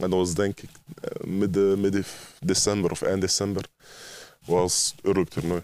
[0.00, 2.04] En dat was denk ik eh, midden, midden
[2.38, 3.64] december of eind december
[4.44, 5.62] was het Euroleague toernooi.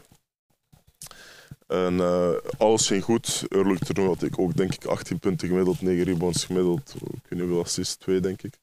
[1.67, 3.45] En uh, alles ging goed.
[3.49, 6.95] Euroleague toernooi had ik ook denk ik 18 punten gemiddeld, 9 rebounds gemiddeld.
[6.95, 8.55] Ik weet niet hoeveel assists, 2 denk ik.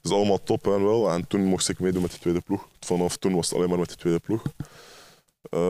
[0.00, 1.10] Dus allemaal top en wel.
[1.10, 2.68] En toen mocht ik meedoen met de tweede ploeg.
[2.80, 4.42] Vanaf toen was het alleen maar met de tweede ploeg.
[5.50, 5.60] Uh,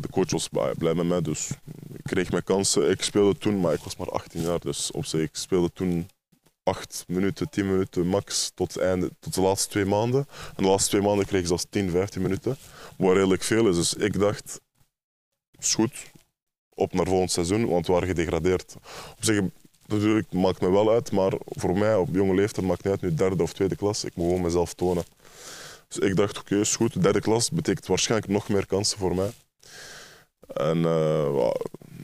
[0.00, 1.50] de coach was blij met mij, dus
[1.92, 2.90] ik kreeg mijn kansen.
[2.90, 6.08] Ik speelde toen, maar ik was maar 18 jaar, dus op zich, ik speelde toen
[6.62, 10.26] 8 minuten, 10 minuten max tot, einde, tot de laatste twee maanden.
[10.56, 12.56] En de laatste twee maanden kreeg ik zelfs 10, 15 minuten,
[12.98, 13.76] wat redelijk veel is.
[13.76, 14.60] Dus ik dacht,
[15.62, 16.10] is goed,
[16.74, 18.76] op naar volgend seizoen, want we waren gedegradeerd.
[19.16, 19.40] Op zich,
[19.86, 23.14] natuurlijk maakt me wel uit, maar voor mij op jonge leeftijd maakt niet uit, nu
[23.14, 25.04] derde of tweede klas, ik moet gewoon mezelf tonen.
[25.88, 29.14] Dus ik dacht, oké, okay, is goed, derde klas betekent waarschijnlijk nog meer kansen voor
[29.14, 29.30] mij.
[30.54, 31.50] En uh,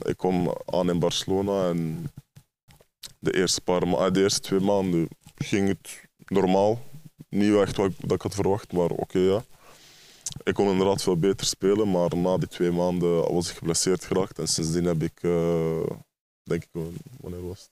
[0.02, 2.10] ik kom aan in Barcelona en
[3.18, 6.80] de eerste, paar ma de eerste twee maanden ging het normaal.
[7.28, 9.44] Niet echt wat ik, ik had verwacht, maar oké ja.
[10.42, 14.38] Ik kon inderdaad veel beter spelen, maar na die twee maanden was ik geblesseerd geraakt.
[14.38, 15.86] En sindsdien heb ik, uh,
[16.42, 16.82] denk ik,
[17.20, 17.70] wanneer was het?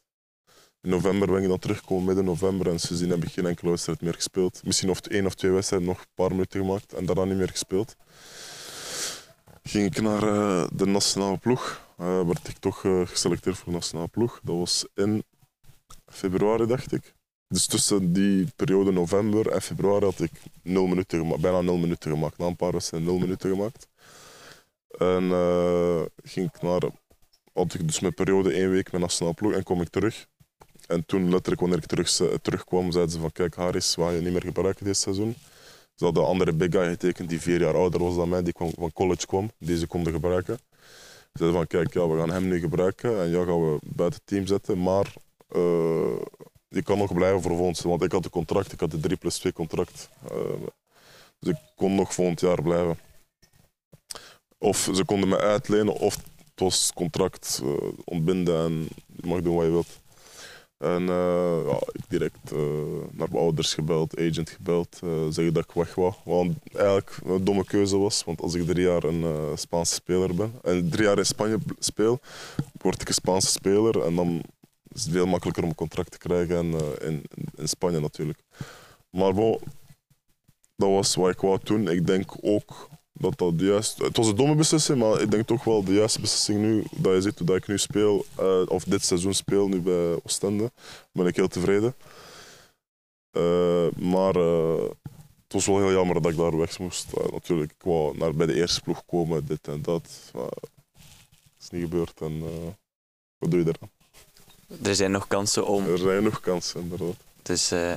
[0.85, 2.69] In november ben ik dan teruggekomen, midden november.
[2.69, 4.61] En sindsdien heb ik geen enkele wedstrijd meer gespeeld.
[4.65, 6.93] Misschien of één of twee wedstrijden, nog een paar minuten gemaakt.
[6.93, 7.97] En daarna niet meer gespeeld.
[9.63, 11.81] Ging ik naar eh, de nationale ploeg.
[11.99, 14.41] Eh, werd ik toch eh, geselecteerd voor de nationale ploeg.
[14.43, 15.25] Dat was in
[16.07, 17.15] februari, dacht ik.
[17.55, 20.31] Dus tussen die periode november en februari had ik
[20.63, 22.39] nul minuten gemaakt, bijna nul minuten gemaakt.
[22.39, 23.89] Na een paar wedstrijden nul minuten gemaakt.
[24.99, 26.83] En eh, ging ik naar,
[27.53, 30.27] had ik dus mijn periode één week met nationale ploeg en kom ik terug.
[30.87, 34.21] En toen, letterlijk, wanneer ik terug, terugkwam, zeiden ze van kijk Haris, we gaan je
[34.21, 35.35] niet meer gebruiken dit seizoen.
[35.95, 38.53] Ze hadden een andere big guy getekend die vier jaar ouder was dan mij, die
[38.53, 40.59] kwam, van college kwam, die ze konden gebruiken.
[41.33, 44.19] Ze zeiden van kijk, ja, we gaan hem nu gebruiken en jou gaan we buiten
[44.19, 45.15] het team zetten, maar
[45.49, 46.21] eh,
[46.75, 47.81] je kan nog blijven voor volgend.
[47.81, 50.09] Want ik had een contract, ik had een 3 plus 2 contract.
[50.31, 50.37] Eh,
[51.39, 52.99] dus ik kon nog volgend jaar blijven.
[54.59, 59.55] Of ze konden me uitlenen, of het was contract eh, ontbinden en je mag doen
[59.57, 60.03] wat je wilt.
[60.79, 62.51] En eh, ja, ik direct
[63.11, 66.13] naar mijn ouders gebeld, agent gebeld, zeggen dat ik weg wou.
[66.25, 69.25] Wat eigenlijk een domme keuze was, want als ik drie jaar een
[69.59, 72.21] Spaanse speler ben en drie jaar in Spanje speel,
[72.81, 74.43] word ik een Spaanse speler en dan
[74.95, 77.25] is veel makkelijker om een contract te krijgen en, eh, in,
[77.57, 78.39] in Spanje natuurlijk.
[79.11, 79.59] Maar bon,
[80.77, 81.89] dat was wat ik wou doen.
[81.89, 84.05] Ik denk ook dat dat de juiste...
[84.05, 86.85] Het was een domme beslissing, maar ik denk toch wel de juiste beslissing nu.
[86.97, 90.73] Dat je ziet dat ik nu speel, eh, of dit seizoen speel, nu bij Oostende.
[91.13, 91.95] Ben ik heel tevreden.
[93.31, 97.07] Eh, maar het was wel heel jammer dat ik daar weg moest.
[97.31, 100.31] Natuurlijk, ik wou naar, bij de eerste ploeg komen, dit en dat.
[100.33, 102.43] Maar het is niet gebeurd en
[103.39, 103.94] wat doe je daar?
[104.83, 105.87] Er zijn nog kansen om.
[105.91, 107.15] Er zijn nog kansen, inderdaad.
[107.43, 107.93] Dus eh,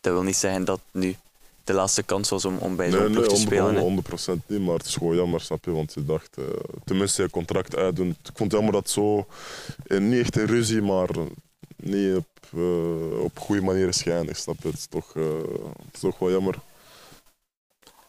[0.00, 1.16] dat wil niet zeggen dat nu
[1.64, 3.74] de laatste kans was om, om bij zo'n Nee, ploeg nee, te spelen.
[3.74, 4.02] hè.
[4.40, 5.70] 100%, niet, maar het is gewoon jammer, snap je?
[5.70, 6.44] Want je dacht, eh,
[6.84, 8.08] tenminste je contract uitdoen.
[8.08, 9.26] Ik vond het jammer dat zo,
[9.86, 11.08] eh, niet echt in ruzie, maar
[11.76, 12.60] niet op,
[13.22, 14.68] op goede manier is geëindigd, snap je?
[14.68, 16.54] Het is toch, het is toch wel jammer.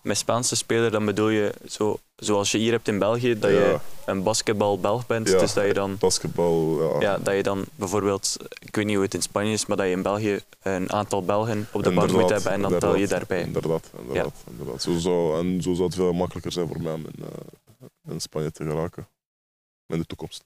[0.02, 3.80] Met Spaanse speler dan bedoel je, zo, zoals je hier hebt in België, dat je
[4.06, 5.30] een basketbal-Belg bent.
[5.30, 7.00] Ja, Dus dat je dan Basketbal, ja.
[7.02, 9.86] Ja, dat je dan bijvoorbeeld, ik weet niet hoe het in Spanje is, maar dat
[9.86, 13.08] je in België een aantal Belgen op de bank moet hebben en dan tel je
[13.08, 13.42] daarbij.
[13.42, 14.34] Inderdaad, inderdaad.
[14.50, 14.82] inderdaad.
[14.82, 18.22] Zo zou, en zo zou het veel makkelijker zijn voor mij om in, eh, in
[18.22, 19.08] Spanje te geraken.
[19.88, 20.44] In de toekomst.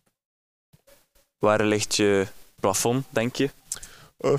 [1.37, 2.27] Waar ligt je
[2.59, 3.49] plafond, denk je?
[4.19, 4.31] Uh,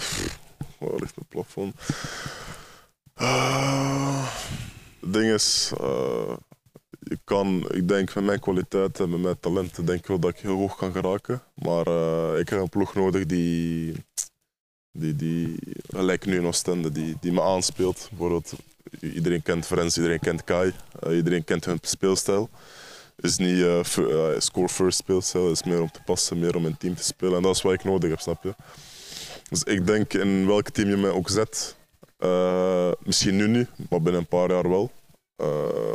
[0.79, 1.75] waar ligt mijn plafond?
[3.15, 4.34] Ah, het
[5.15, 6.37] ding is, eh,
[6.99, 10.39] je kan, ik denk met mijn kwaliteiten en met mijn talenten, denk wel dat ik
[10.39, 11.43] heel hoog kan geraken.
[11.55, 13.95] Maar eh, ik heb een ploeg nodig die,
[14.93, 18.07] die, die gelijk nu in Oostende, die, die me aanspeelt.
[18.11, 18.53] Bijvoorbeeld,
[19.01, 22.49] iedereen kent Frens, iedereen kent Kai, eh, iedereen kent hun speelstijl.
[23.17, 23.65] Is niet
[24.39, 27.37] score first speelstijl, is meer om te passen, meer om in team te spelen.
[27.37, 28.55] En dat is wat ik nodig heb, snap je?
[29.49, 31.77] Dus ik denk in welk team je mij ook zet,
[33.05, 34.91] misschien nu niet, maar binnen een paar jaar wel,
[35.37, 35.95] eh,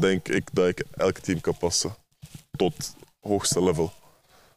[0.00, 1.94] denk ik dat ik elk team kan passen
[2.56, 3.92] tot hoogste level.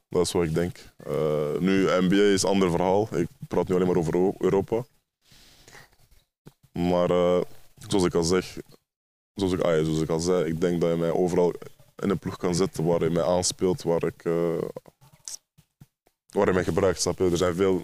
[0.09, 0.77] Dat is wat ik denk.
[0.97, 3.17] Eh, nu, NBA is een ander verhaal.
[3.17, 4.85] Ik praat nu alleen maar over Eu- Europa.
[6.71, 7.41] Maar eh,
[7.87, 8.57] zoals ik al zeg,
[9.33, 11.53] zoals ik, ah zoals ik al zei, ik denk dat je mij overal
[11.95, 14.23] in een ploeg kan zetten waar je mij aanspeelt, waar ik,
[16.33, 17.01] waar je mij gebruikt.
[17.01, 17.29] Snap je?
[17.31, 17.81] Er zijn veel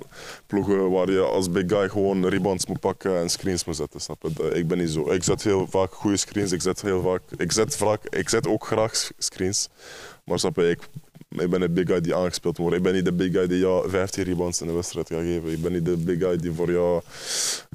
[0.47, 4.01] ploegen waar je als big guy gewoon rebounds moet pakken en screens moet zetten.
[4.01, 4.49] Snap je?
[4.53, 5.12] Ik ben niet zo.
[5.12, 6.51] Ik zet heel vaak goede screens.
[6.51, 9.69] Ik zet, heel vaak, ik zet, vaak, ik zet ook graag screens.
[10.23, 10.79] Maar snap je, ik,
[11.29, 12.75] ik ben een big guy die aangespeeld wordt.
[12.75, 15.51] Ik ben niet de big guy die jou 15 rebounds in de wedstrijd gaat geven.
[15.51, 17.01] Ik ben niet de big guy die voor jou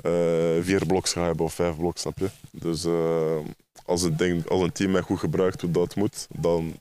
[0.03, 0.13] eh,
[0.61, 2.29] vier bloks gaat hebben of vijf bloks, snap je?
[2.51, 3.39] Dus eh,
[3.85, 6.75] als, een ding, als een team mij goed gebruikt hoe dat moet, dan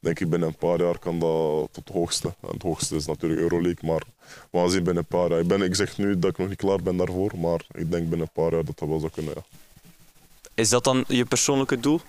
[0.00, 2.34] denk ik binnen een paar jaar kan dat tot het hoogste.
[2.40, 4.02] En het hoogste is natuurlijk Euroleague, maar
[4.50, 5.40] we gaan zien binnen een paar jaar.
[5.40, 8.08] Ik, ben, ik zeg nu dat ik nog niet klaar ben daarvoor, maar ik denk
[8.08, 9.32] binnen een paar jaar dat dat wel zou kunnen.
[9.36, 9.42] Ja.
[10.54, 12.00] Is dat dan je persoonlijke doel?
[12.00, 12.04] 100%.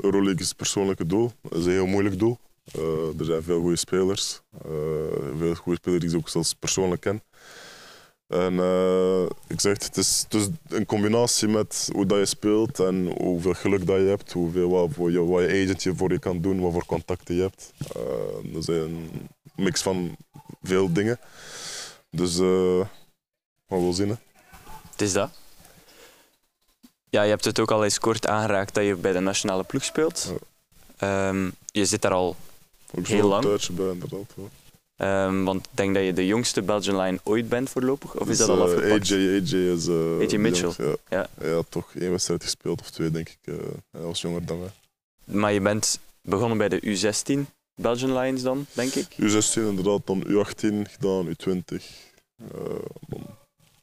[0.00, 1.32] Euroleague is het persoonlijke doel.
[1.42, 2.38] Dat is een heel moeilijk doel.
[2.72, 4.40] Eh, er zijn veel goede spelers.
[4.64, 4.70] Eh,
[5.38, 7.22] veel goede spelers die ik ook zelfs persoonlijk ken.
[8.26, 12.78] En eh, ik zeg, het is, het is een combinatie met hoe dat je speelt
[12.80, 16.12] en hoeveel geluk dat je hebt, hoeveel, wat, voor je, wat je agent je voor
[16.12, 17.72] je kan doen, wat voor contacten je hebt.
[17.94, 20.16] Eh, dat is een mix van
[20.62, 21.20] veel dingen.
[22.10, 22.86] Dus eh
[23.66, 24.08] we wel zien.
[24.08, 24.14] Hè.
[24.90, 25.30] Het is dat.
[27.08, 29.84] Ja, je hebt het ook al eens kort aangeraakt dat je bij de nationale ploeg
[29.84, 30.32] speelt.
[30.96, 32.36] Ehm, je zit daar al,
[33.02, 33.44] Heel lang.
[33.44, 34.32] tijdje bij, inderdaad.
[34.36, 34.48] hoor.
[34.96, 38.14] Ehm, want ik denk dat je de jongste Belgian Line ooit bent voorlopig.
[38.14, 39.10] Of is Dus, dat al eh, afgepakt?
[39.12, 39.86] AJ, AJ is...
[39.86, 40.96] eh, AJ Mitchell.
[41.08, 41.26] ja.
[41.40, 41.62] Ja.
[41.68, 43.38] Toch één wedstrijd gespeeld of twee, denk ik.
[43.44, 43.54] eh,
[43.90, 44.70] hij was jonger dan mij.
[45.24, 49.06] Maar je bent begonnen bij de U16 Belgian Lions dan, denk ik.
[49.20, 51.82] U16 inderdaad, dan U18 gedaan, U20.
[52.36, 52.48] eh,
[53.08, 53.26] dan,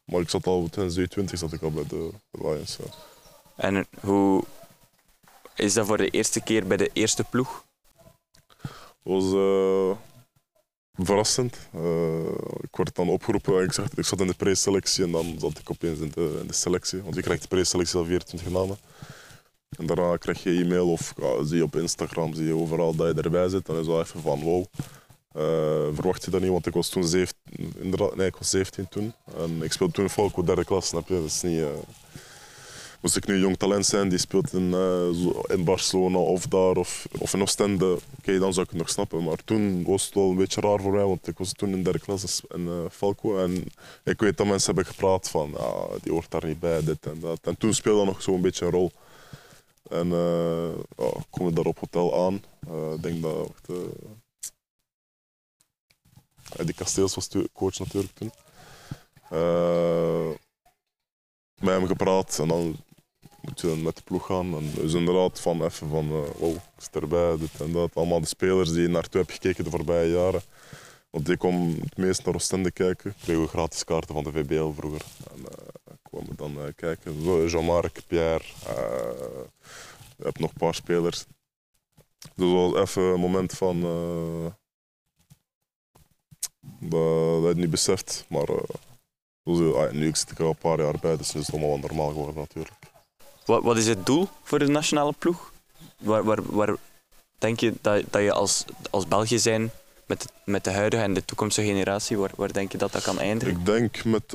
[0.05, 2.77] maar ik zat al tijdens de U20 zat ik al bij de, de Lions.
[2.77, 2.89] ja.
[3.55, 4.43] En hoe
[5.55, 7.63] is dat voor de eerste keer bij de eerste ploeg?
[9.03, 9.97] was eh,
[10.93, 11.57] verrassend.
[11.73, 12.25] Eh,
[12.61, 15.57] ik werd dan opgeroepen en ik, zeg, ik zat in de preselectie en dan zat
[15.57, 17.01] ik opeens in de, in de selectie.
[17.01, 18.77] Want je krijgt de preselectie al 24 namen.
[19.77, 23.21] En daarna krijg je e-mail of zie je op Instagram, zie je overal dat je
[23.21, 23.65] erbij zit.
[23.65, 24.65] Dan is dat even van wow.
[25.31, 28.87] Eh, verwacht je dat niet, want ik was toen 17, inderdaad, nee, ik was 17
[28.89, 29.13] toen.
[29.37, 31.13] En ik speelde toen in derde klas, snap je?
[31.13, 31.67] Dat is niet, eh,
[33.01, 37.07] moest ik nu jong talent zijn die speelt in, eh, in Barcelona of daar of,
[37.19, 39.23] of in Oostende, oké, dan zou ik het nog snappen.
[39.23, 41.83] Maar toen was het wel een beetje raar voor mij, want ik was toen in
[41.83, 43.37] derde klas in eh, Falco.
[43.37, 43.63] En
[44.03, 45.57] ik weet dat mensen hebben gepraat van,
[46.01, 47.39] die hoort daar niet bij, dit en dat.
[47.41, 48.91] En toen speelde dat nog zo'n beetje een rol.
[49.89, 52.43] En eh ja, ik kom daar op hotel aan.
[52.93, 53.51] Ik denk dat...
[56.65, 58.31] die Kasteels was coach natuurlijk toen.
[59.31, 60.29] Eh,
[61.59, 62.75] met hem gepraat en dan
[63.41, 64.55] moet je met de ploeg gaan.
[64.55, 67.95] En dus inderdaad van even van, eh wow, ik zit erbij, dit en dat.
[67.95, 70.41] Allemaal de spelers die naartoe heb gekeken de voorbije jaren.
[71.09, 73.13] Want ik kwam het meest naar Oostende kijken.
[73.21, 75.01] Kregen we gratis kaarten van de VBL vroeger.
[75.31, 75.71] En eh
[76.11, 77.23] kwamen dan eh, kijken.
[77.47, 78.43] Jean-Marc, Pierre.
[78.67, 79.43] eh,
[80.17, 81.25] ik heb nog een paar spelers.
[82.35, 83.81] Dus dat was even een moment van...
[86.79, 88.25] dat, je het niet beseft.
[88.29, 88.49] Maar
[89.43, 91.87] ah, nu zit ik al een paar jaar bij, dus nu is het allemaal wel
[91.87, 92.90] normaal geworden natuurlijk.
[93.45, 95.51] Wat, wat is het doel voor de nationale ploeg?
[95.97, 96.75] Waar, waar, waar
[97.37, 99.71] denk je dat, dat je als, als België zijn
[100.05, 103.19] met, met de huidige en de toekomstige generatie, waar, waar denk je dat dat kan
[103.19, 103.55] eindigen?
[103.59, 104.31] Ik denk met,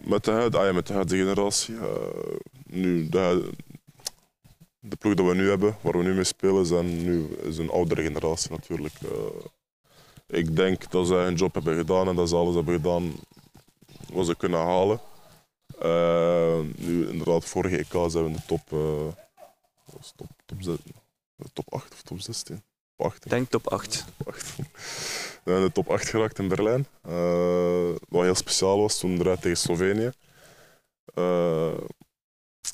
[0.00, 1.74] met, de, huid- ah met de huidige generatie.
[1.76, 3.50] eh, nu, de,
[4.78, 8.02] de ploeg dat we nu hebben, waar we nu mee spelen, nu, is een oudere
[8.02, 8.94] generatie natuurlijk.
[9.02, 13.12] Eh, ik denk dat zij hun job hebben gedaan en dat ze alles hebben gedaan
[14.12, 15.00] wat ze kunnen halen.
[15.84, 19.06] Eh, nu, inderdaad, vorige EK zijn we in de top, eh,
[19.92, 20.76] het, top, top, zes-
[21.52, 22.62] top 8 of top 16?
[22.96, 23.24] Top 8.
[23.24, 24.04] Ik denk top 8.
[24.16, 24.56] Wacht.
[25.44, 26.86] We zijn in de top 8 geraakt in Berlijn.
[27.02, 30.10] Eh, wat heel speciaal was toen eruit tegen Slovenië.
[31.14, 31.74] Eh,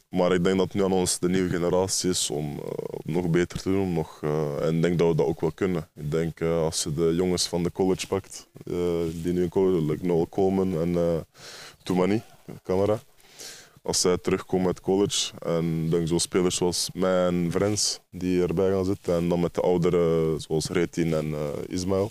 [0.09, 3.31] maar ik denk dat het nu aan ons, de nieuwe generatie, is om eh, nog
[3.31, 3.83] beter te doen.
[3.83, 5.89] om Nog, eh, en ik denk dat we dat ook wel kunnen.
[5.95, 9.49] Ik denk uh, als je de jongens van de college pakt, uh, die nu in
[9.49, 11.21] college, like Noel Coleman en uh,
[11.83, 12.23] Toumani,
[12.63, 13.01] camera.
[13.83, 18.71] Als zij terugkomen uit college en denk zo spelers zoals mij en Vrens die erbij
[18.71, 22.11] gaan zitten en dan met de ouderen zoals Retin en uh, Ismail,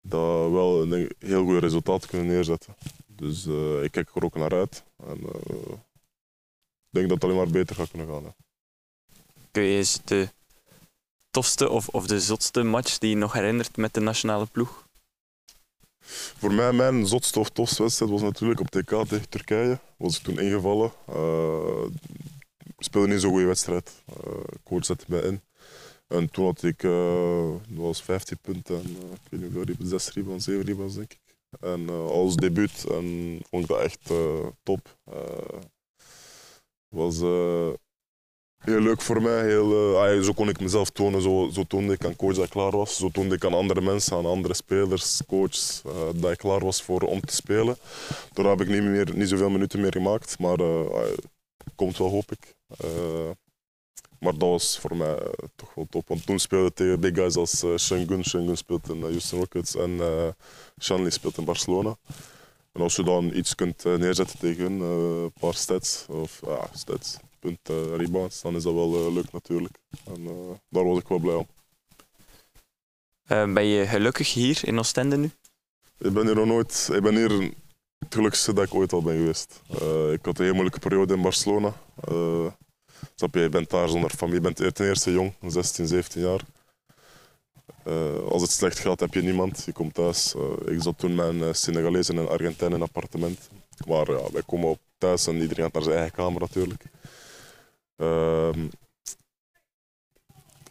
[0.00, 2.74] dat we wel een heel goed resultaat kunnen neerzetten.
[3.06, 4.82] Dus uh, ik kijk er ook naar uit.
[5.06, 5.18] En,
[6.92, 8.34] ik denk dat het alleen maar beter gaat kunnen gaan.
[9.50, 10.28] Kun je eens de
[11.30, 14.86] tofste of, of de zotste match die je nog herinnert met de nationale ploeg?
[16.42, 19.78] Voor mij, mijn zotste of tofste wedstrijd was natuurlijk op TK tegen Turkije.
[19.96, 20.92] Was ik toen ingevallen.
[21.08, 21.86] Uh,
[22.78, 24.02] speelde niet zo'n goede wedstrijd.
[24.26, 25.40] Uh, coach zette mij in.
[26.08, 30.14] En toen had ik, dat was 15 punten en ik weet niet hoeveel rebounds, 6
[30.14, 31.20] rebounds, 7 rebounds denk ik.
[31.60, 34.10] En als debuut en vond ik dat echt
[34.62, 34.98] top.
[36.88, 37.18] was
[38.62, 39.44] heel leuk voor mij.
[39.44, 41.22] Heel, ah, zo kon ik mezelf tonen.
[41.22, 42.96] Zo, zo toonde ik aan coach dat ik klaar was.
[42.96, 46.82] Zo toonde ik aan andere mensen, aan andere spelers, coaches, uh, dat ik klaar was
[46.82, 47.76] voor, om te spelen.
[48.32, 50.38] Daar heb ik niet, meer, niet zoveel minuten meer gemaakt.
[50.38, 50.80] Maar uh,
[51.74, 52.54] komt wel, hoop ik.
[54.18, 55.16] Maar dat was voor mij
[55.56, 56.08] toch wel top.
[56.08, 58.24] Want toen speelde ik tegen big guys als Shengun.
[58.24, 60.00] Shengun speelt in Houston Rockets en
[60.80, 61.96] Shanley speelt in Barcelona.
[62.72, 67.18] En als je dan iets kunt neerzetten tegen hun, een paar stats, of ja, stats,
[67.42, 69.78] punten, rebounds, dan is dat wel leuk natuurlijk.
[70.04, 70.24] En
[70.68, 71.46] daar was ik wel blij om.
[73.54, 75.30] ben je gelukkig hier in Oostende nu?
[75.98, 76.88] Ik ben hier nog nooit...
[76.92, 77.30] Ik ben hier
[77.98, 79.60] het gelukkigste dat ik ooit al ben geweest.
[80.12, 81.74] ik had een heel moeilijke periode in Barcelona.
[83.14, 86.40] Snap je, je bent daar zonder familie, je bent ten eerste jong, 16, 17 jaar.
[87.86, 89.62] Uh, als het slecht gaat, heb je niemand.
[89.64, 90.34] Je komt thuis.
[90.34, 93.48] Uh, ik zat toen met een Senegalese en een Argentijn in een appartement.
[93.86, 96.84] Maar ja, wij komen op thuis en iedereen gaat naar zijn eigen kamer natuurlijk.
[98.02, 98.48] Uh,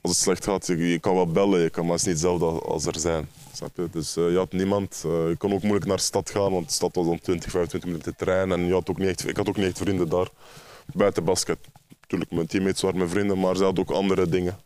[0.01, 2.45] als het slecht gaat, je, je, kan wel bellen, je kan maar is niet hetzelfde
[2.45, 3.29] als er zijn.
[3.53, 3.87] Snap je?
[3.91, 4.99] Dus je had niemand.
[5.03, 7.89] je kon ook moeilijk naar de stad gaan, want de stad was dan 20, 25
[7.89, 8.51] minuten trein.
[8.51, 10.27] En je had ook niet echt, ik had ook niet echt vrienden daar.
[10.93, 11.59] Buiten basket
[12.01, 14.59] natuurlijk, mijn teammates waren mijn vrienden, maar ze hadden ook andere dingen.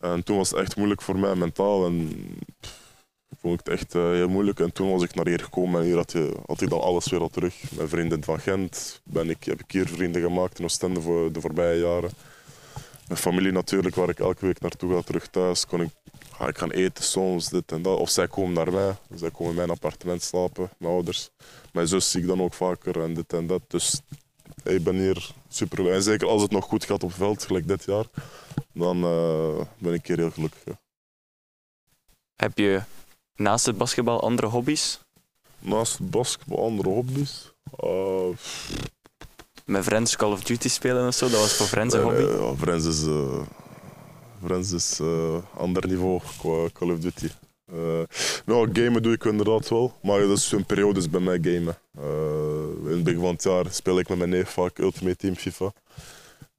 [0.00, 2.24] En toen was het echt moeilijk voor mij mentaal en
[3.38, 4.60] vond ik het echt uh, heel moeilijk.
[4.60, 7.08] En toen was ik naar hier gekomen en hier had, je, had ik dan alles
[7.08, 7.54] weer al terug.
[7.70, 11.40] Mijn vrienden van Gent ben ik, heb ik hier vrienden gemaakt in Oostende voor de
[11.40, 12.10] voorbije jaren.
[13.08, 15.66] Mijn familie natuurlijk, waar ik elke week naartoe ga, terug thuis.
[15.66, 15.90] Kon ik,
[16.32, 17.98] ga ik gaan eten soms, dit en dat.
[17.98, 18.96] Of zij komen naar mij.
[19.14, 21.30] Zij komen in mijn appartement slapen, mijn ouders.
[21.72, 23.62] Mijn zus zie ik dan ook vaker en dit en dat.
[23.66, 24.00] Dus
[24.64, 25.94] ik ben hier super blij.
[25.94, 28.04] En zeker als het nog goed gaat op het veld, gelijk dit jaar,
[28.72, 30.62] dan eh, ben ik hier heel gelukkig.
[32.36, 32.82] Heb je
[33.34, 35.00] naast het basketbal andere hobby's?
[35.58, 37.52] Naast basketbal, andere hobby's.
[37.84, 38.36] Uh,
[39.64, 41.28] Met Friends Call of Duty spelen of zo?
[41.28, 42.42] Dat was voor Friends een nee, hobby?
[42.44, 43.40] ja, Friends is, eh
[44.44, 47.28] Friends is eh, ander niveau qua Call of Duty.
[47.72, 48.02] Eh,
[48.46, 51.76] nou, gamen doe ik inderdaad wel, maar dat is een periode bij mij gamen.
[51.98, 55.34] Eh, in het begin van het jaar speel ik met mijn neef vaak Ultimate Team
[55.34, 55.72] FIFA.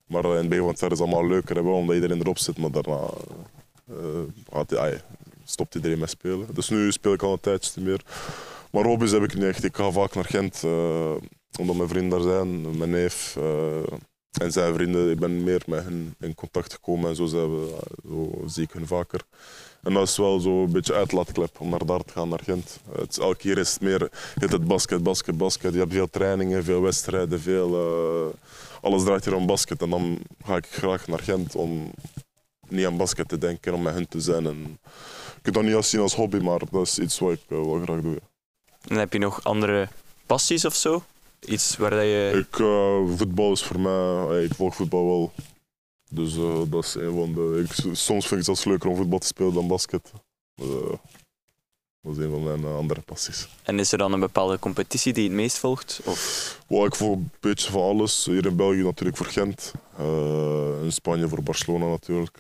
[0.06, 2.38] Maar in het begin van het jaar is het allemaal leuker, hè, omdat iedereen erop
[2.38, 2.58] zit.
[2.58, 3.00] Maar daarna
[3.88, 3.96] eh,
[4.52, 5.02] gaat, ai,
[5.52, 6.48] stopt iedereen met spelen.
[6.54, 8.02] Dus nu speel ik al een tijdje meer.
[8.72, 9.64] Maar hobby's heb ik niet echt.
[9.64, 11.14] Ik ga vaak naar Gent, eh,
[11.60, 12.78] omdat mijn vrienden daar zijn.
[12.78, 13.98] Mijn neef eh,
[14.32, 15.12] en zijn vrienden.
[15.12, 18.72] Ik ben meer met hen in contact gekomen en zo, zijn we, zo zie ik
[18.72, 19.22] hun vaker.
[19.84, 22.80] En dat is wel zo een beetje uitlaatklep om naar daar te gaan, naar Gent.
[22.92, 25.74] Het elke keer is het meer het basket, basket, basket.
[25.74, 28.36] Je hebt veel trainingen, veel wedstrijden, veel, eh,
[28.82, 29.82] alles draait hier om basket.
[29.82, 31.92] En dan ga ik graag naar Gent om
[32.68, 34.46] niet aan basket te denken, om met hen te zijn.
[34.46, 34.80] En
[35.44, 37.58] ik kan dat niet als zien als hobby, maar dat is iets wat ik eh,
[37.58, 38.12] wel graag doe.
[38.12, 38.20] ja.
[38.88, 39.88] En heb je nog andere
[40.26, 41.04] passies of zo?
[41.40, 42.46] Iets waar dat je...
[42.50, 45.32] Ik, eh, voetbal is voor mij, eh, ik volg voetbal wel.
[46.10, 46.36] Dus
[46.70, 47.64] dat is een van de.
[47.66, 50.12] Ik, soms vind ik het zelfs leuker om voetbal te spelen dan basket.
[52.02, 53.48] Dat is een van mijn andere passies.
[53.64, 56.02] En is er dan een bepaalde competitie die je het meest volgt?
[56.04, 56.60] Of...
[56.68, 58.26] Well, ik volg een beetje van alles.
[58.26, 59.72] Hier in België natuurlijk voor Gent.
[60.84, 62.38] In Spanje voor Barcelona natuurlijk.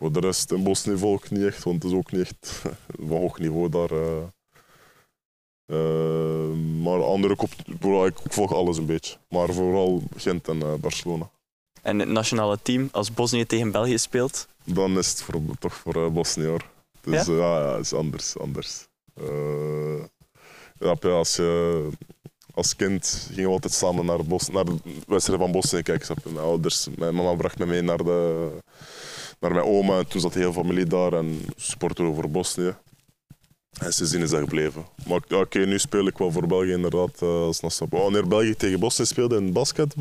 [0.00, 2.62] Voor de rest in Bosnië volg ik niet echt, want het is ook niet echt
[3.08, 3.90] van hoog niveau daar.
[3.90, 4.22] eh.
[5.66, 7.50] Eh, maar andere kop,
[8.06, 9.16] ik volg alles een beetje.
[9.28, 11.30] Maar vooral Gent en eh, Barcelona.
[11.82, 14.48] En het nationale team, als Bosnië tegen België speelt?
[14.64, 16.64] Dan is het voor, toch voor eh, Bosnië hoor.
[17.00, 17.32] Dus Ja?
[17.34, 18.38] ja, is anders.
[18.38, 18.88] anders.
[20.78, 21.88] Ja, als, je,
[22.54, 26.16] als kind gingen we altijd samen naar, Bos, naar de wedstrijd van Bosnië kijken.
[26.24, 28.50] Mijn ouders, mijn mama bracht me mee naar, de,
[29.40, 29.98] naar mijn oma.
[29.98, 32.74] En toen zat de hele familie daar en supporten we voor Bosnië.
[33.80, 34.84] En sindsdien is dat gebleven.
[35.06, 37.22] Maar oké, nu speel ik wel voor België inderdaad.
[37.22, 39.94] eh, als nationale- Wanneer België tegen Bosnië speelde in basket,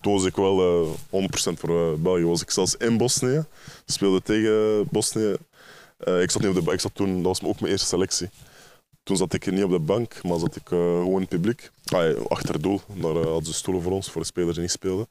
[0.00, 2.24] toen was ik wel eh 100% voor eh, België.
[2.24, 3.44] Was ik zelfs in Bosnië,
[3.86, 5.36] speelde tegen Bosnië.
[5.98, 8.28] Eh, ik, zat niet op de, ik zat toen, dat was ook mijn eerste selectie.
[9.02, 11.70] Toen zat ik niet op de bank, maar zat ik eh, gewoon in het publiek.
[11.84, 12.80] Ah, achter het doel.
[12.94, 15.06] Daar eh, hadden ze stoelen voor ons, voor de spelers die niet speelden.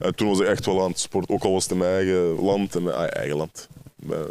[0.00, 1.34] En toen was ik echt wel aan het sporten.
[1.34, 3.68] Ook al was het in mijn eigen land, in mijn ah, eigen land.
[3.96, 4.26] Mijn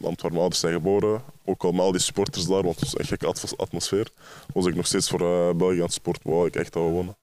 [0.00, 1.22] land waar mijn ouders zijn geboren.
[1.44, 4.10] Ook al met al die supporters daar, want het was echt een gekke atmos- atmosfeer.
[4.52, 6.30] Was ik nog steeds voor eh, België aan het sporten.
[6.30, 7.16] Wou ik echt dat we wonnen.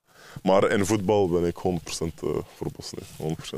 [0.44, 3.04] Maar in voetbal ben ik 100% eh, voor Bosnië.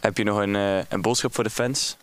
[0.00, 1.96] Heb je nog een, eh, een boodschap voor de fans?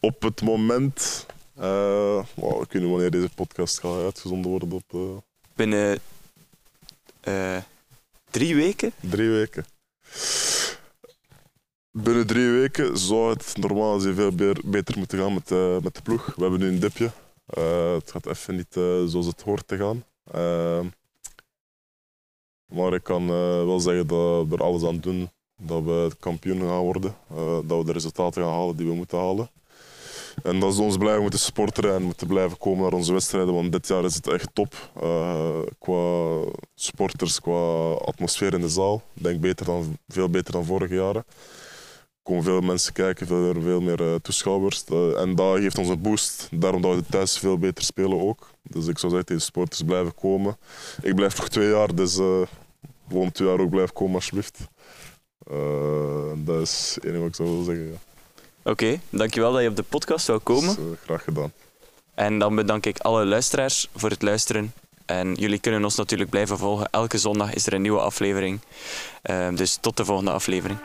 [0.00, 4.94] Op het moment, eh wow, ik weet niet wanneer deze podcast gaat uitgezonden worden, op
[4.94, 5.00] eh,
[5.54, 5.98] Binnen
[7.20, 7.56] eh,
[8.30, 8.92] drie weken?
[9.00, 9.64] drie weken.
[11.90, 14.32] Binnen drie weken zou het normaal gezien veel
[14.64, 16.34] beter, moeten gaan met, eh, met de ploeg.
[16.34, 17.10] We hebben nu een dipje.
[17.46, 20.04] Eh, het gaat even niet eh, zoals het hoort te gaan.
[22.66, 23.26] Maar ik kan
[23.66, 27.16] wel zeggen dat we er alles aan doen dat we kampioen gaan worden.
[27.66, 29.50] Dat we de resultaten gaan halen die we moeten halen.
[30.42, 33.72] En dat is ons blijven moeten supporteren en moeten blijven komen naar onze wedstrijden, want
[33.72, 34.74] dit jaar is het echt top.
[35.00, 36.40] Eh, qua
[36.74, 39.02] supporters, qua atmosfeer in de zaal.
[39.14, 41.24] Ik denk beter dan, veel beter dan vorige jaren.
[41.26, 44.84] Er komen veel mensen kijken, veel, meer eh, toeschouwers.
[44.84, 46.48] Eh, en dat geeft ons een boost.
[46.50, 48.50] Daarom dat we thuis veel beter spelen ook.
[48.62, 50.56] Dus ik zou zeggen, deze supporters blijven komen.
[51.02, 52.14] Ik blijf nog twee jaar, dus
[53.08, 54.58] volgende twee jaar ook blijven komen alsjeblieft.
[56.44, 57.98] Dat is het enige wat ik zou willen zeggen.
[58.66, 60.76] Oké, dankjewel dat je op de podcast zou komen.
[60.76, 61.52] Dus, eh, graag gedaan.
[62.14, 64.72] En dan bedank ik alle luisteraars voor het luisteren.
[65.04, 66.88] En jullie kunnen ons natuurlijk blijven volgen.
[66.90, 68.60] Elke zondag is er een nieuwe aflevering.
[69.22, 70.78] Eh, dus tot de volgende aflevering.